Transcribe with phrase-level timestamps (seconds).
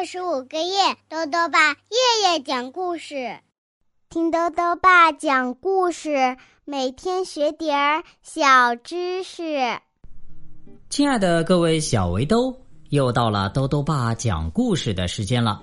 [0.00, 3.38] 六十五个夜，豆豆爸夜夜讲故事，
[4.08, 9.78] 听豆豆爸讲故事，每天学点儿小知识。
[10.88, 12.56] 亲爱的各位小围兜，
[12.88, 15.60] 又到了豆豆爸讲故事的时间了。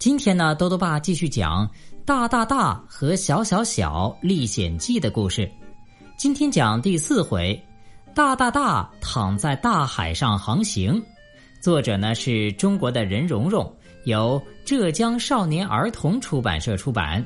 [0.00, 1.64] 今天呢，豆豆爸继续讲
[2.04, 5.48] 《大大大和小小小历险记》的故事。
[6.18, 7.64] 今天讲第四回，
[8.16, 11.00] 大大大躺在大海上航行。
[11.60, 13.70] 作者呢是中国的任蓉蓉，
[14.04, 17.24] 由浙江少年儿童出版社出版。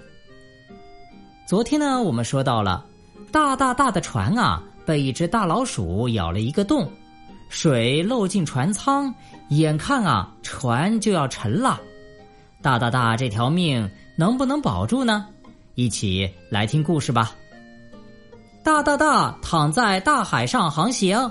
[1.47, 2.87] 昨天呢，我们说到了
[3.31, 6.91] 大大大的船啊，被一只大老鼠咬了一个洞，
[7.49, 9.13] 水漏进船舱，
[9.51, 11.81] 眼看啊船就要沉了。
[12.63, 15.27] 大大大这条命能不能保住呢？
[15.75, 17.35] 一起来听故事吧。
[18.63, 21.31] 大大大躺在大海上航行。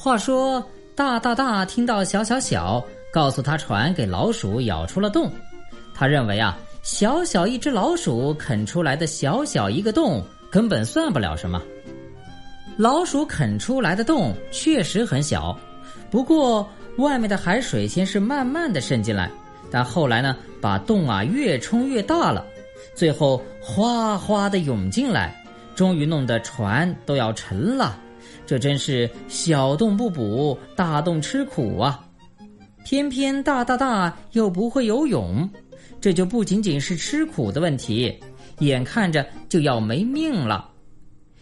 [0.00, 2.82] 话说，大大大听到小小小
[3.12, 5.28] 告诉他船给老鼠咬出了洞，
[5.92, 11.60] 他认为啊，小小一只老鼠啃出来的小小一个洞根本算不了什么。
[12.76, 15.58] 老鼠啃出来的洞确实很小，
[16.12, 16.64] 不过
[16.98, 19.28] 外面的海水先是慢慢的渗进来，
[19.68, 22.46] 但后来呢，把洞啊越冲越大了。
[22.94, 25.34] 最后哗哗的涌进来，
[25.74, 27.98] 终于弄得船都要沉了。
[28.48, 32.02] 这真是小洞不补，大洞吃苦啊！
[32.82, 35.46] 偏偏大大大又不会游泳，
[36.00, 38.18] 这就不仅仅是吃苦的问题，
[38.60, 40.66] 眼看着就要没命了。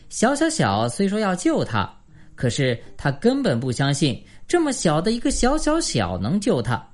[0.08, 1.88] 小小小虽说要救他，
[2.34, 6.84] 可是他根本不相信这么小的一个小小小能救他，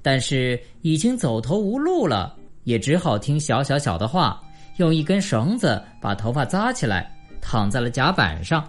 [0.00, 2.36] 但是已经走投无路了。
[2.62, 4.40] 也只好听小小小的话，
[4.76, 8.64] 用一根绳子把头发扎起来，躺在了甲板上。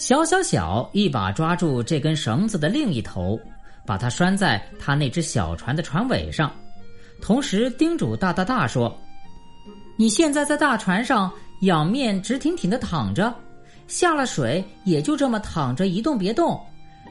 [0.00, 3.38] 小小小一把抓住这根绳子的另一头，
[3.84, 6.50] 把它拴在他那只小船的船尾上，
[7.20, 8.98] 同时叮嘱大大大说
[9.98, 13.30] ：“你现在在大船上仰面直挺挺的躺着，
[13.88, 16.58] 下了水也就这么躺着一动别动，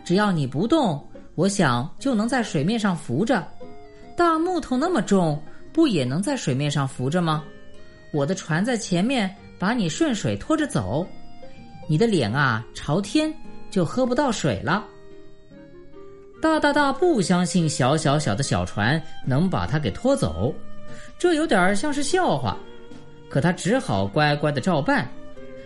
[0.03, 0.99] 只要你不动，
[1.35, 3.47] 我想就能在水面上浮着。
[4.17, 5.39] 大木头那么重。”
[5.71, 7.43] 不也能在水面上浮着吗？
[8.11, 11.05] 我的船在前面，把你顺水拖着走。
[11.89, 13.33] 你的脸啊朝天，
[13.71, 14.85] 就喝不到水了。
[16.39, 20.53] 大大大不相信小小小的小船能把它给拖走，
[21.17, 22.55] 这有点像是笑话。
[23.27, 25.09] 可他只好乖乖的照办，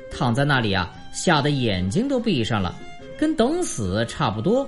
[0.09, 2.73] 躺在那里啊，吓得眼睛都闭上了，
[3.19, 4.65] 跟等死差不多。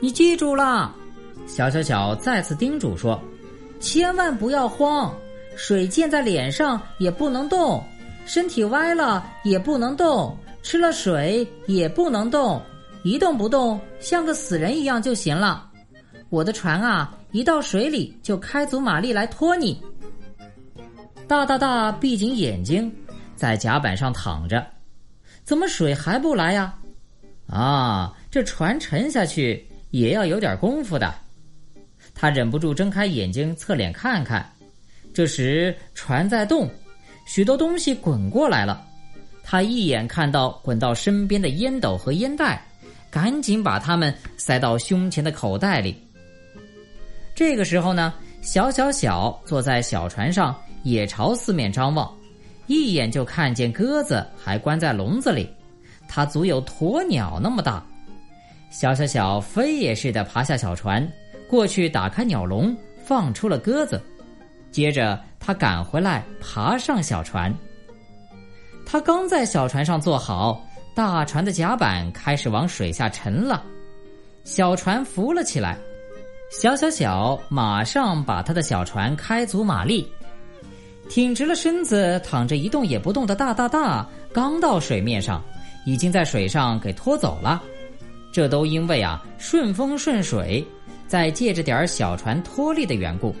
[0.00, 0.92] 你记住了，
[1.46, 3.22] 小小小再次叮嘱说。
[3.78, 5.14] 千万不要慌，
[5.54, 7.82] 水溅在脸上也不能动，
[8.26, 12.60] 身体歪了也不能动，吃了水也不能动，
[13.02, 15.70] 一动不动，像个死人一样就行了。
[16.28, 19.80] 我的船啊，一到水里就开足马力来拖你。
[21.26, 22.92] 大大大闭紧眼睛，
[23.34, 24.64] 在甲板上躺着，
[25.44, 26.74] 怎么水还不来呀？
[27.46, 31.12] 啊，这船沉下去也要有点功夫的。
[32.14, 34.48] 他忍不住睁开眼睛，侧脸看看。
[35.12, 36.70] 这时船在动，
[37.26, 38.86] 许多东西滚过来了。
[39.50, 42.64] 他一眼看到滚到身边的烟斗和烟袋，
[43.10, 46.00] 赶紧把它们塞到胸前的口袋里。
[47.34, 52.08] 这个时候呢，小小小坐在小船上，也朝四面张望，
[52.68, 55.50] 一眼就看见鸽子还关在笼子里，
[56.06, 57.84] 它足有鸵鸟那么大。
[58.70, 61.04] 小小小飞也似的爬下小船。
[61.48, 62.72] 过去打开鸟笼，
[63.04, 64.00] 放出了鸽子。
[64.70, 67.52] 接着他赶回来，爬上小船。
[68.84, 70.64] 他刚在小船上坐好，
[70.94, 73.64] 大船的甲板开始往水下沉了。
[74.44, 75.78] 小船浮了起来，
[76.50, 80.10] 小小小马上把他的小船开足马力，
[81.08, 85.42] 挺直了身子，躺着一动也不动的大大大，刚到水面上，
[85.86, 87.62] 已经在水上给拖走了。
[88.32, 90.66] 这都因为啊，顺风顺水。
[91.06, 93.34] 再借着点小船拖力的缘故，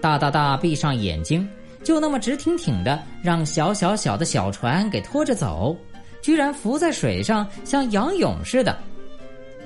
[0.00, 1.46] 大大大闭上眼睛，
[1.84, 5.76] 就那么直挺挺的让小小小的小船给拖着走，
[6.22, 8.76] 居然浮在水上像仰泳似的。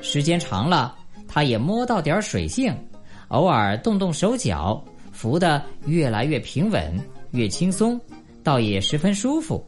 [0.03, 0.95] 时间长了，
[1.27, 2.77] 他也摸到点水性，
[3.29, 6.99] 偶尔动动手脚，浮得越来越平稳，
[7.31, 7.99] 越轻松，
[8.43, 9.65] 倒也十分舒服。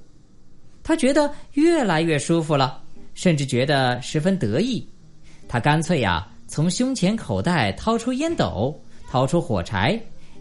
[0.82, 2.82] 他觉得越来越舒服了，
[3.14, 4.86] 甚至觉得十分得意。
[5.48, 6.26] 他干脆呀。
[6.52, 8.76] 从胸前口袋掏出烟斗，
[9.08, 9.96] 掏出火柴，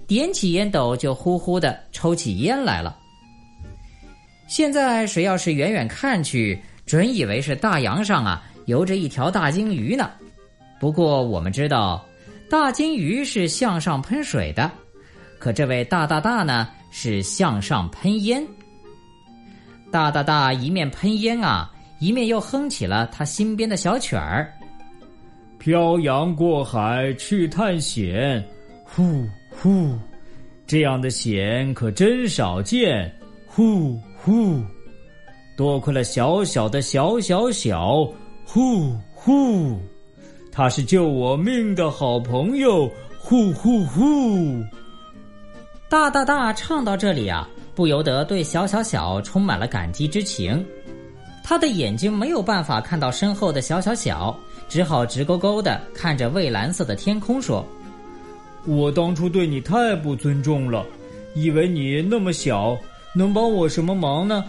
[0.10, 2.98] 点起烟斗就呼呼的抽起烟来了。
[4.48, 10.10] 现在谁要是远远看去，准以为是大洋上啊游着一条大鲸鱼呢。
[10.80, 12.04] 不过我们知道，
[12.50, 14.72] 大金鱼是向上喷水的，
[15.38, 18.44] 可这位大大大呢是向上喷烟。
[19.92, 24.52] 大大大一面喷烟啊，一面又哼起了他新编的小曲儿
[25.60, 28.44] ：“漂洋过海去探险，
[28.84, 29.24] 呼
[29.62, 29.98] 呼，
[30.66, 33.14] 这样的险可真少见，
[33.46, 34.62] 呼呼，
[35.58, 38.08] 多亏了小小的小小小，
[38.46, 39.78] 呼呼，
[40.52, 42.90] 他是救我命的好朋友，
[43.20, 44.64] 呼呼呼。”
[45.90, 47.48] 大大大唱到这里啊。
[47.76, 50.66] 不由得对小小小充满了感激之情，
[51.46, 57.66] 他的眼睛没有办法看到身后的小小小，只好直勾勾的看着蔚蓝色的天空，说
[58.66, 60.86] ：“我当初对你太不尊重了，
[61.34, 62.78] 以为你那么小，
[63.16, 64.44] 能帮我什么忙呢？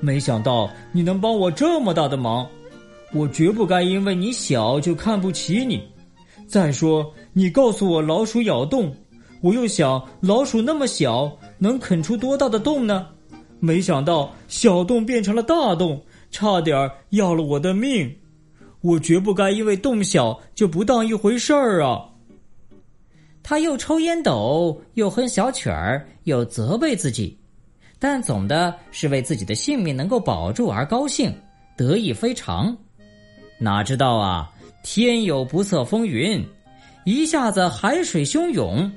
[0.00, 2.46] 没想到你能帮我这么大的忙，
[3.12, 5.82] 我绝不该因为你小就看不起你。
[6.46, 8.94] 再说，你告诉我老鼠咬洞。”
[9.42, 13.06] 我又想，老鼠那么小，能啃出多大的洞呢？
[13.60, 18.10] 没想到小洞变成了大洞，差点要了我的命。
[18.80, 22.06] 我绝不该因为洞小就不当一回事儿啊！
[23.48, 27.38] 他又抽烟斗，又哼小曲儿，又责备自己，
[27.96, 31.32] 但总的是为自己的性命能够保住而高兴，
[31.76, 32.76] 得意非常。
[33.56, 34.50] 哪知道啊，
[34.82, 36.44] 天有不测风云，
[37.04, 38.90] 一下子海水汹涌。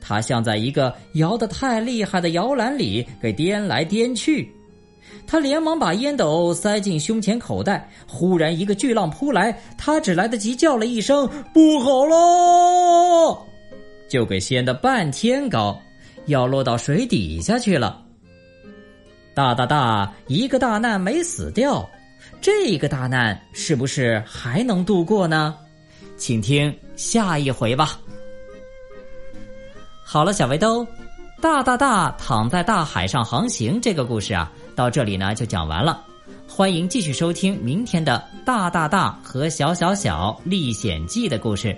[0.00, 4.48] 他像在一个摇得太厉害的摇篮里给颠来颠去，
[5.26, 7.90] 他连忙把烟斗塞进胸前口袋。
[8.06, 13.36] 忽然一个巨浪扑来，他只来得及叫了一声“不好了”，
[14.08, 15.80] 就给掀得半天高，
[16.26, 18.02] 要落到水底下去了。
[19.34, 21.88] 大大大，一个大难没死掉，
[22.40, 25.54] 这个大难是不是还能度过呢？
[26.16, 28.00] 请听下一回吧。
[30.02, 30.86] 好了，小围兜，
[31.42, 36.02] 大大大躺在大海上航行这个故事啊，到这里呢就讲完了。
[36.48, 41.76] 欢迎继续收听明天的《大大大和小小小历险记》的故事。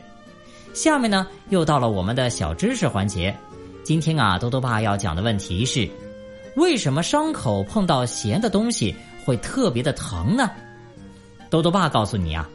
[0.74, 3.36] 下面呢又到了我们的小知识环节。
[3.82, 5.88] 今天啊，多多爸要讲的问题是：
[6.56, 8.94] 为什么伤口碰到咸的东西
[9.24, 10.50] 会特别的疼呢？
[11.50, 12.48] 多多爸告诉你啊，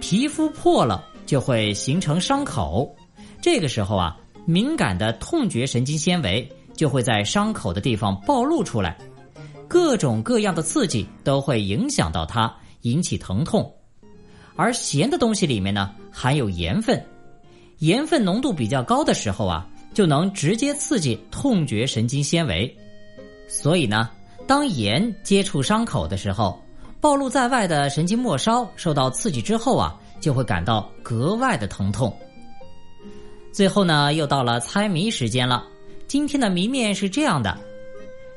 [0.00, 2.94] 皮肤破了就会形成伤口，
[3.40, 4.16] 这个时候啊。
[4.50, 8.96] 敏感的痛觉神经纤维就会在伤口的地方暴露出来，
[9.68, 12.50] 各种各样的刺激都会影响到它，
[12.80, 13.70] 引起疼痛。
[14.56, 16.98] 而咸的东西里面呢含有盐分，
[17.78, 22.76] 盐分浓度比较高的时候啊，就能直接刺激痛觉神经纤维。
[23.46, 24.10] 所以呢，
[24.46, 26.60] 当盐接触伤口的时候，
[27.00, 32.14] 暴露在外的神经末梢受到刺激之后啊，就会感到格外的疼痛。
[33.52, 35.64] 最后呢，又到了猜谜时间了。
[36.08, 37.56] 今天的谜面是这样的：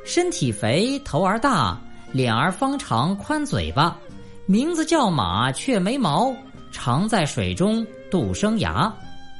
[0.05, 3.97] 身体肥，头儿大，脸儿方长，宽嘴巴，
[4.45, 6.31] 名字叫马，却没毛，
[6.71, 8.91] 常在水中度生涯。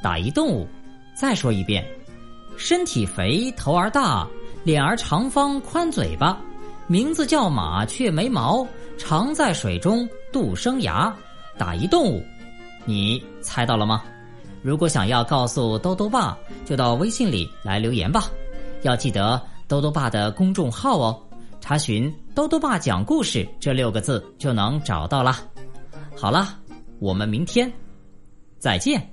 [0.02, 0.68] 打一动物。
[1.14, 1.86] 再说一遍：
[2.58, 4.28] 身体肥，头儿大，
[4.64, 6.40] 脸儿长方，宽嘴巴，
[6.88, 8.66] 名字叫马，却没毛，
[8.98, 11.12] 常在水中度生涯。
[11.58, 12.24] 打一动物。
[12.86, 14.04] 你猜到了吗？
[14.64, 18.30] 如果想要告诉兜兜爸，就到微信里来留言吧。
[18.84, 21.22] 要记得兜兜爸的公众号哦，
[21.60, 25.38] 查询“兜兜爸讲故事”这六个字就能找到了。
[26.18, 26.58] 好了，
[27.00, 27.72] 我们明天
[28.58, 29.11] 再见。